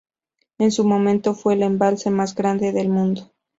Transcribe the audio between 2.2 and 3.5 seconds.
grande del mundo.